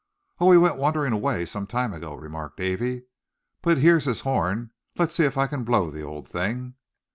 [0.39, 0.51] "Oh!
[0.51, 3.03] he went wandering away some time ago," remarked Davy.
[3.61, 6.73] "But here's his horn; let's see if I can blow the old thing."